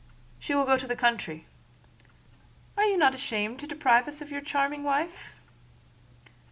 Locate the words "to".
0.79-0.87, 3.59-3.67